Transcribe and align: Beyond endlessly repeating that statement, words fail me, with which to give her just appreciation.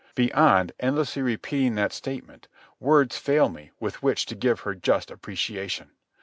Beyond 0.15 0.71
endlessly 0.79 1.21
repeating 1.21 1.75
that 1.75 1.93
statement, 1.93 2.47
words 2.79 3.19
fail 3.19 3.49
me, 3.49 3.69
with 3.79 4.01
which 4.01 4.25
to 4.25 4.35
give 4.35 4.61
her 4.61 4.73
just 4.73 5.11
appreciation. 5.11 5.91